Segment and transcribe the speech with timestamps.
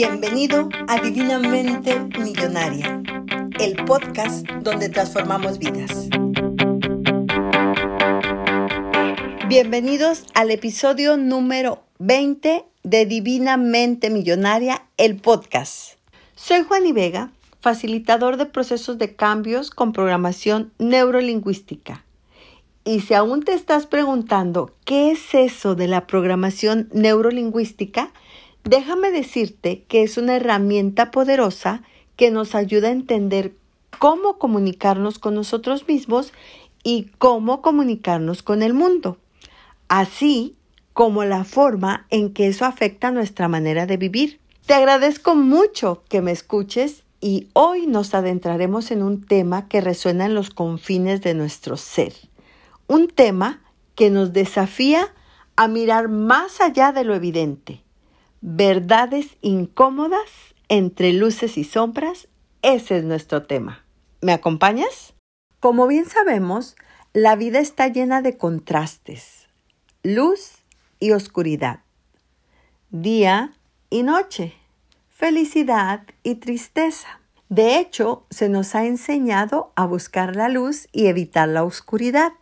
[0.00, 3.02] Bienvenido a Divinamente Millonaria,
[3.58, 6.08] el podcast donde transformamos vidas.
[9.48, 15.94] Bienvenidos al episodio número 20 de Divinamente Millonaria, el podcast.
[16.36, 22.04] Soy Juan Vega, facilitador de procesos de cambios con programación neurolingüística.
[22.84, 28.12] Y si aún te estás preguntando qué es eso de la programación neurolingüística,
[28.68, 31.82] déjame decirte que es una herramienta poderosa
[32.16, 33.54] que nos ayuda a entender
[33.98, 36.32] cómo comunicarnos con nosotros mismos
[36.84, 39.18] y cómo comunicarnos con el mundo,
[39.88, 40.54] así
[40.92, 44.40] como la forma en que eso afecta nuestra manera de vivir.
[44.66, 50.26] Te agradezco mucho que me escuches y hoy nos adentraremos en un tema que resuena
[50.26, 52.12] en los confines de nuestro ser
[52.88, 53.60] un tema
[53.94, 55.14] que nos desafía
[55.54, 57.84] a mirar más allá de lo evidente.
[58.40, 60.30] Verdades incómodas
[60.68, 62.28] entre luces y sombras,
[62.62, 63.84] ese es nuestro tema.
[64.20, 65.14] ¿Me acompañas?
[65.60, 66.76] Como bien sabemos,
[67.12, 69.48] la vida está llena de contrastes,
[70.02, 70.52] luz
[71.00, 71.80] y oscuridad,
[72.90, 73.52] día
[73.90, 74.54] y noche,
[75.08, 77.20] felicidad y tristeza.
[77.48, 82.32] De hecho, se nos ha enseñado a buscar la luz y evitar la oscuridad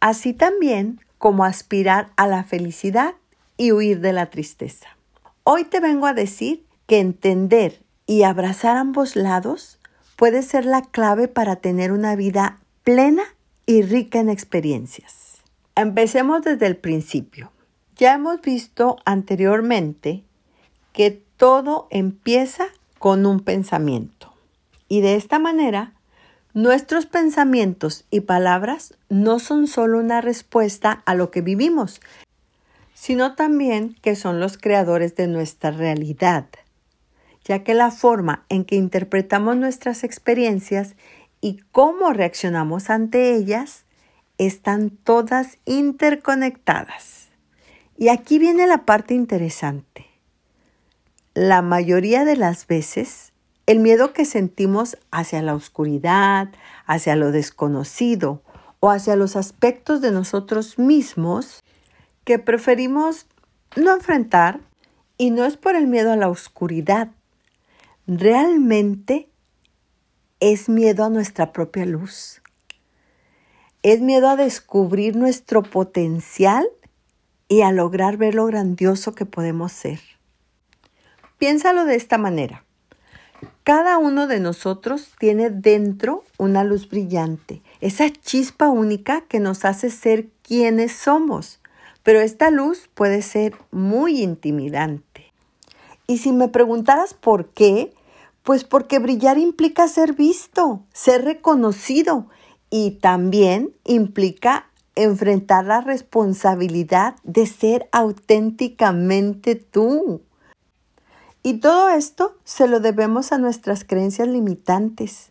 [0.00, 3.14] así también como aspirar a la felicidad
[3.56, 4.88] y huir de la tristeza.
[5.50, 9.78] Hoy te vengo a decir que entender y abrazar ambos lados
[10.14, 13.22] puede ser la clave para tener una vida plena
[13.64, 15.40] y rica en experiencias.
[15.74, 17.50] Empecemos desde el principio.
[17.96, 20.22] Ya hemos visto anteriormente
[20.92, 22.66] que todo empieza
[22.98, 24.34] con un pensamiento.
[24.86, 25.94] Y de esta manera
[26.54, 32.00] Nuestros pensamientos y palabras no son solo una respuesta a lo que vivimos,
[33.00, 36.46] sino también que son los creadores de nuestra realidad,
[37.44, 40.96] ya que la forma en que interpretamos nuestras experiencias
[41.40, 43.84] y cómo reaccionamos ante ellas
[44.36, 47.28] están todas interconectadas.
[47.96, 50.06] Y aquí viene la parte interesante.
[51.34, 53.32] La mayoría de las veces
[53.66, 56.48] el miedo que sentimos hacia la oscuridad,
[56.84, 58.42] hacia lo desconocido
[58.80, 61.62] o hacia los aspectos de nosotros mismos
[62.28, 63.24] que preferimos
[63.74, 64.60] no enfrentar
[65.16, 67.08] y no es por el miedo a la oscuridad,
[68.06, 69.30] realmente
[70.38, 72.42] es miedo a nuestra propia luz.
[73.82, 76.68] Es miedo a descubrir nuestro potencial
[77.48, 79.98] y a lograr ver lo grandioso que podemos ser.
[81.38, 82.62] Piénsalo de esta manera.
[83.64, 89.88] Cada uno de nosotros tiene dentro una luz brillante, esa chispa única que nos hace
[89.88, 91.60] ser quienes somos.
[92.08, 95.30] Pero esta luz puede ser muy intimidante.
[96.06, 97.92] Y si me preguntaras por qué,
[98.42, 102.24] pues porque brillar implica ser visto, ser reconocido
[102.70, 110.22] y también implica enfrentar la responsabilidad de ser auténticamente tú.
[111.42, 115.30] Y todo esto se lo debemos a nuestras creencias limitantes,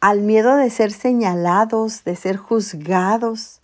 [0.00, 3.62] al miedo de ser señalados, de ser juzgados,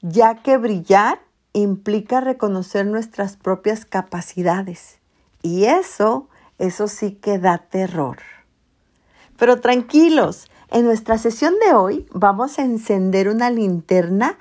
[0.00, 1.20] ya que brillar
[1.52, 4.98] implica reconocer nuestras propias capacidades.
[5.42, 8.18] Y eso, eso sí que da terror.
[9.36, 14.38] Pero tranquilos, en nuestra sesión de hoy vamos a encender una linterna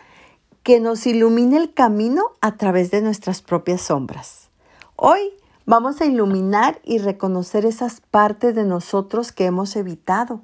[0.63, 4.49] que nos ilumine el camino a través de nuestras propias sombras.
[4.95, 5.33] Hoy
[5.65, 10.41] Vamos a iluminar y reconocer esas partes de nosotros que hemos evitado,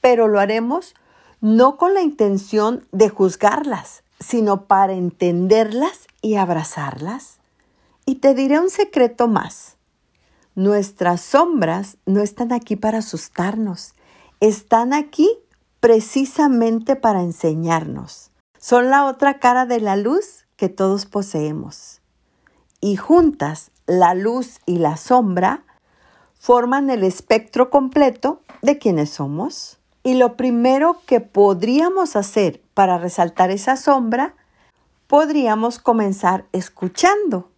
[0.00, 0.94] pero lo haremos
[1.40, 7.38] no con la intención de juzgarlas, sino para entenderlas y abrazarlas.
[8.06, 9.76] Y te diré un secreto más.
[10.54, 13.94] Nuestras sombras no están aquí para asustarnos,
[14.40, 15.28] están aquí
[15.80, 18.30] precisamente para enseñarnos.
[18.58, 22.02] Son la otra cara de la luz que todos poseemos.
[22.80, 25.64] Y juntas la luz y la sombra
[26.38, 29.79] forman el espectro completo de quienes somos.
[30.02, 34.34] Y lo primero que podríamos hacer para resaltar esa sombra,
[35.06, 37.50] podríamos comenzar escuchando.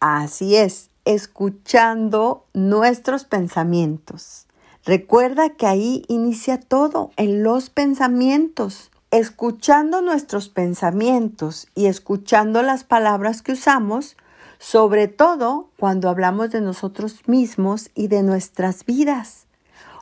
[0.00, 4.46] Así es, escuchando nuestros pensamientos.
[4.84, 8.90] Recuerda que ahí inicia todo, en los pensamientos.
[9.10, 14.16] Escuchando nuestros pensamientos y escuchando las palabras que usamos,
[14.58, 19.45] sobre todo cuando hablamos de nosotros mismos y de nuestras vidas.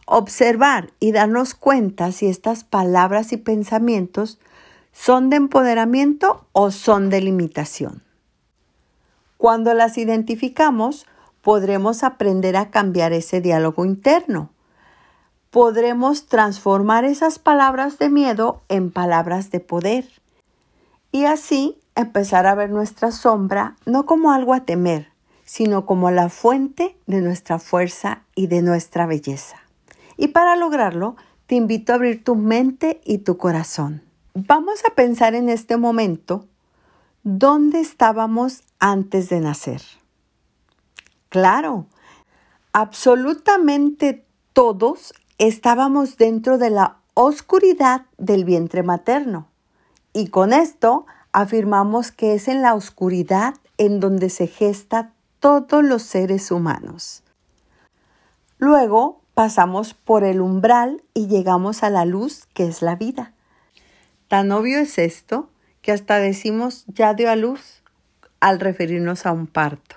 [0.07, 4.39] Observar y darnos cuenta si estas palabras y pensamientos
[4.93, 8.03] son de empoderamiento o son de limitación.
[9.39, 11.07] Cuando las identificamos,
[11.41, 14.51] podremos aprender a cambiar ese diálogo interno.
[15.51, 20.07] Podremos transformar esas palabras de miedo en palabras de poder.
[21.13, 25.09] Y así empezar a ver nuestra sombra no como algo a temer,
[25.45, 29.64] sino como la fuente de nuestra fuerza y de nuestra belleza.
[30.17, 31.17] Y para lograrlo,
[31.47, 34.03] te invito a abrir tu mente y tu corazón.
[34.35, 36.47] Vamos a pensar en este momento
[37.23, 39.83] dónde estábamos antes de nacer.
[41.29, 41.87] Claro,
[42.73, 49.49] absolutamente todos estábamos dentro de la oscuridad del vientre materno.
[50.13, 56.03] Y con esto afirmamos que es en la oscuridad en donde se gesta todos los
[56.03, 57.23] seres humanos.
[58.59, 63.33] Luego pasamos por el umbral y llegamos a la luz que es la vida.
[64.29, 65.51] Tan obvio es esto
[65.83, 67.83] que hasta decimos ya dio a luz
[68.41, 69.97] al referirnos a un parto.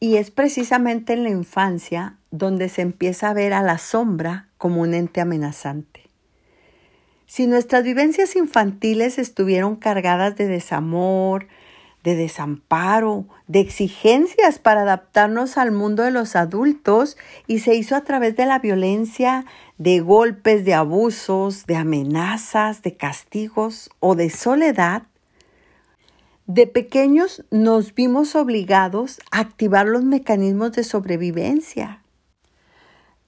[0.00, 4.80] Y es precisamente en la infancia donde se empieza a ver a la sombra como
[4.80, 6.08] un ente amenazante.
[7.26, 11.46] Si nuestras vivencias infantiles estuvieron cargadas de desamor,
[12.02, 17.16] de desamparo, de exigencias para adaptarnos al mundo de los adultos
[17.46, 19.44] y se hizo a través de la violencia,
[19.78, 25.04] de golpes, de abusos, de amenazas, de castigos o de soledad,
[26.46, 32.02] de pequeños nos vimos obligados a activar los mecanismos de sobrevivencia,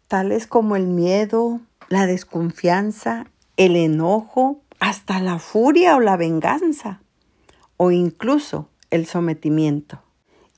[0.09, 3.27] tales como el miedo, la desconfianza,
[3.57, 7.01] el enojo, hasta la furia o la venganza
[7.85, 10.01] o incluso el sometimiento.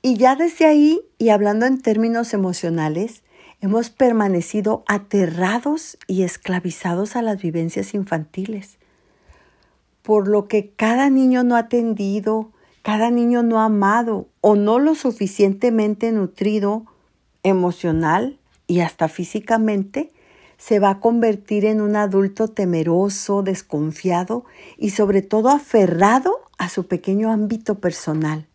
[0.01, 3.25] Y ya desde ahí, y hablando en términos emocionales,
[3.61, 8.79] hemos permanecido aterrados y esclavizados a las vivencias infantiles,
[10.03, 12.53] por lo que cada niño no atendido,
[12.83, 16.87] cada niño no amado o no lo suficientemente nutrido
[17.43, 18.39] emocional
[18.69, 20.13] y hasta físicamente,
[20.59, 24.45] se va a convertir en un adulto temeroso, desconfiado
[24.79, 28.47] y sobre todo aferrado a su pequeño ámbito personal.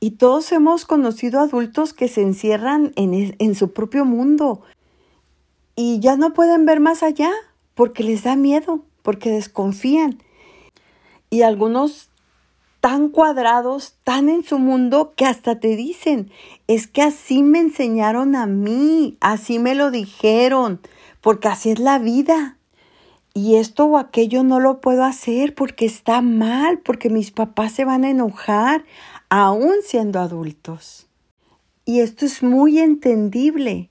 [0.00, 4.62] Y todos hemos conocido adultos que se encierran en, en, su propio mundo
[5.76, 7.30] y ya no pueden ver más allá
[7.74, 10.18] porque les da miedo, porque desconfían.
[11.30, 12.10] Y algunos
[12.80, 16.32] tan cuadrados, tan en su mundo, que hasta te dicen,
[16.66, 20.80] es que así me enseñaron a mí, así me lo dijeron,
[21.20, 22.58] porque así es la vida
[23.34, 27.84] y esto o aquello no lo puedo hacer porque está mal, porque mis papás se
[27.84, 28.84] van a enojar,
[29.30, 31.06] aún siendo adultos.
[31.84, 33.88] Y esto es muy entendible,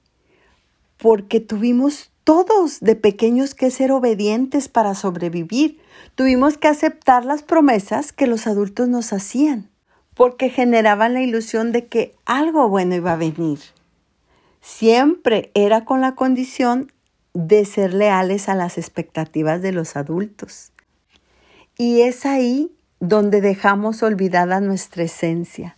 [0.97, 5.79] porque tuvimos todos de pequeños que ser obedientes para sobrevivir.
[6.15, 9.69] Tuvimos que aceptar las promesas que los adultos nos hacían,
[10.13, 13.59] porque generaban la ilusión de que algo bueno iba a venir.
[14.61, 16.91] Siempre era con la condición
[17.33, 20.71] de ser leales a las expectativas de los adultos.
[21.77, 25.77] Y es ahí donde dejamos olvidada nuestra esencia,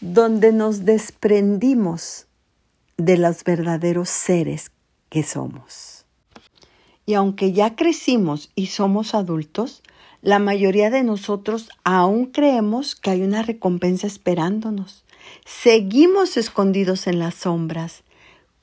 [0.00, 2.26] donde nos desprendimos
[2.96, 4.70] de los verdaderos seres
[5.08, 6.06] que somos.
[7.06, 9.82] Y aunque ya crecimos y somos adultos,
[10.22, 15.04] la mayoría de nosotros aún creemos que hay una recompensa esperándonos.
[15.44, 18.04] Seguimos escondidos en las sombras,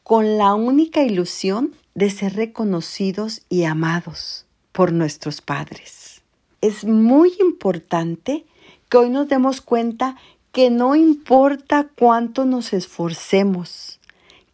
[0.04, 6.22] con la única ilusión de ser reconocidos y amados por nuestros padres.
[6.62, 8.46] Es muy importante
[8.90, 10.16] que hoy nos demos cuenta
[10.52, 14.00] que no importa cuánto nos esforcemos,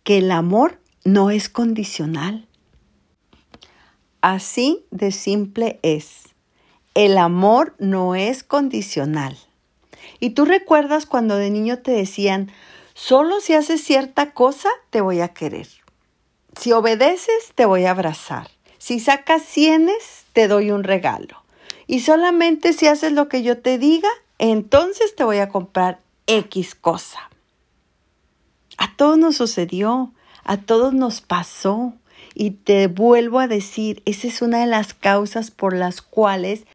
[0.04, 2.48] que el amor no es condicional.
[4.22, 6.30] Así de simple es.
[6.94, 9.38] El amor no es condicional.
[10.20, 12.52] Y tú recuerdas cuando de niño te decían,
[12.94, 15.68] solo si haces cierta cosa te voy a querer.
[16.60, 18.50] Si obedeces, te voy a abrazar.
[18.78, 21.44] Si sacas cienes, te doy un regalo.
[21.86, 24.10] Y solamente si haces lo que yo te diga,
[24.40, 27.30] entonces te voy a comprar X cosa.
[28.78, 30.12] A todos nos sucedió,
[30.44, 31.94] a todos nos pasó.
[32.34, 36.66] Y te vuelvo a decir, esa es una de las causas por las cuales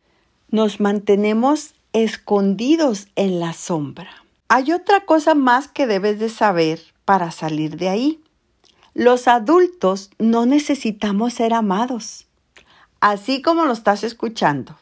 [0.50, 4.10] nos mantenemos escondidos en la sombra.
[4.48, 8.21] Hay otra cosa más que debes de saber para salir de ahí.
[8.94, 12.26] Los adultos no necesitamos ser amados,
[13.00, 14.76] así como lo estás escuchando.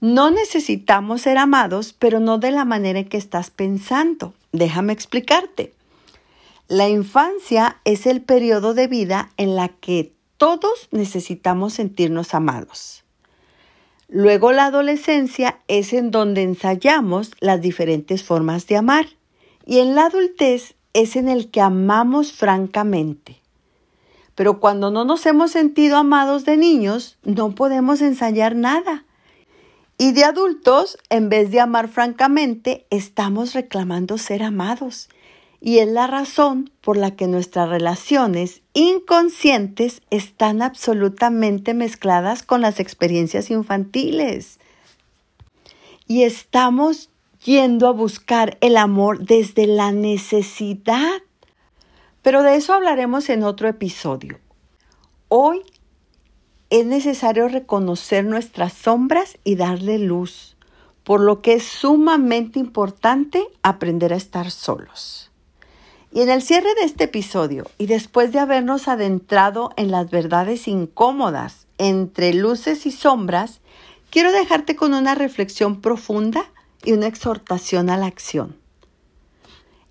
[0.00, 4.32] No necesitamos ser amados, pero no de la manera en que estás pensando.
[4.52, 5.74] Déjame explicarte.
[6.68, 13.02] La infancia es el periodo de vida en la que todos necesitamos sentirnos amados.
[14.06, 19.06] Luego la adolescencia es en donde ensayamos las diferentes formas de amar
[19.66, 23.40] Y en la adultez es en el que amamos francamente.
[24.34, 29.04] Pero cuando no nos hemos sentido amados de niños, no podemos ensayar nada.
[29.98, 35.08] Y de adultos, en vez de amar francamente, estamos reclamando ser amados.
[35.60, 42.78] Y es la razón por la que nuestras relaciones inconscientes están absolutamente mezcladas con las
[42.78, 44.60] experiencias infantiles.
[46.06, 47.10] Y estamos
[47.44, 51.22] yendo a buscar el amor desde la necesidad.
[52.22, 54.38] Pero de eso hablaremos en otro episodio.
[55.28, 55.62] Hoy
[56.70, 60.56] es necesario reconocer nuestras sombras y darle luz,
[61.04, 65.30] por lo que es sumamente importante aprender a estar solos.
[66.12, 70.66] Y en el cierre de este episodio, y después de habernos adentrado en las verdades
[70.66, 73.60] incómodas entre luces y sombras,
[74.10, 76.50] quiero dejarte con una reflexión profunda
[76.84, 78.56] y una exhortación a la acción.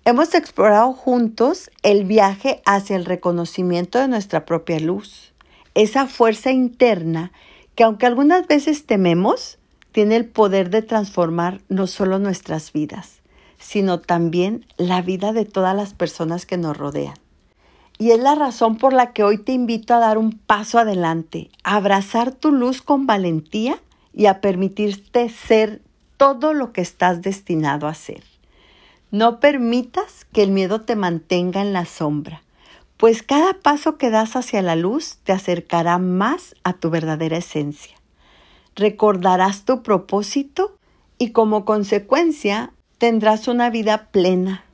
[0.04, 5.28] Hemos explorado juntos el viaje hacia el reconocimiento de nuestra propia luz
[5.78, 7.30] esa fuerza interna
[7.76, 9.58] que aunque algunas veces tememos,
[9.92, 13.20] tiene el poder de transformar no solo nuestras vidas,
[13.58, 17.14] sino también la vida de todas las personas que nos rodean.
[17.96, 21.48] Y es la razón por la que hoy te invito a dar un paso adelante,
[21.62, 23.78] a abrazar tu luz con valentía
[24.12, 25.80] y a permitirte ser
[26.18, 28.22] todo lo que estás destinado a ser.
[29.10, 32.42] No permitas que el miedo te mantenga en la sombra
[32.98, 37.96] pues cada paso que das hacia la luz te acercará más a tu verdadera esencia.
[38.74, 40.76] Recordarás tu propósito
[41.16, 44.64] y como consecuencia tendrás una vida plena.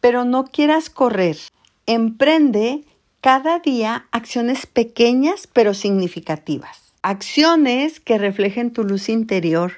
[0.00, 1.38] Pero no quieras correr.
[1.86, 2.84] Emprende
[3.22, 6.92] cada día acciones pequeñas pero significativas.
[7.00, 9.72] Acciones que reflejen tu luz interior,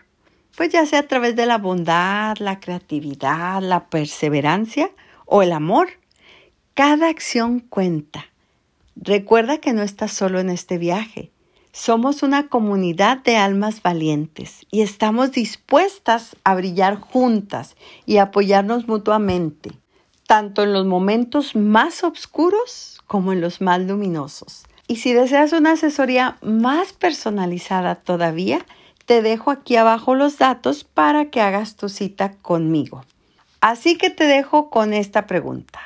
[0.56, 4.90] pues ya sea a través de la bondad, la creatividad, la perseverancia
[5.26, 5.88] o el amor.
[6.74, 8.26] Cada acción cuenta.
[8.96, 11.30] Recuerda que no estás solo en este viaje.
[11.72, 17.76] Somos una comunidad de almas valientes y estamos dispuestas a brillar juntas
[18.06, 19.70] y apoyarnos mutuamente,
[20.26, 24.64] tanto en los momentos más oscuros como en los más luminosos.
[24.88, 28.66] Y si deseas una asesoría más personalizada todavía,
[29.10, 33.04] te dejo aquí abajo los datos para que hagas tu cita conmigo.
[33.60, 35.80] Así que te dejo con esta pregunta.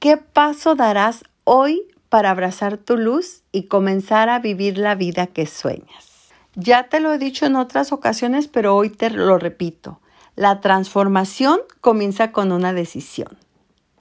[0.00, 1.80] ¿Qué paso darás hoy
[2.10, 6.28] para abrazar tu luz y comenzar a vivir la vida que sueñas?
[6.54, 10.02] Ya te lo he dicho en otras ocasiones, pero hoy te lo repito.
[10.36, 13.38] La transformación comienza con una decisión.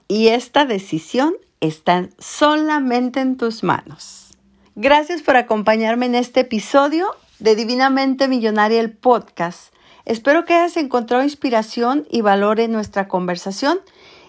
[0.09, 4.31] Y esta decisión está solamente en tus manos.
[4.75, 9.73] Gracias por acompañarme en este episodio de Divinamente Millonaria el podcast.
[10.05, 13.79] Espero que hayas encontrado inspiración y valor en nuestra conversación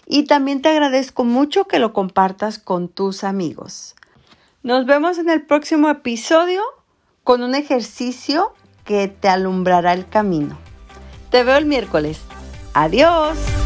[0.07, 3.95] y también te agradezco mucho que lo compartas con tus amigos.
[4.62, 6.62] Nos vemos en el próximo episodio
[7.23, 8.54] con un ejercicio
[8.85, 10.59] que te alumbrará el camino.
[11.31, 12.21] Te veo el miércoles.
[12.75, 13.62] Adiós.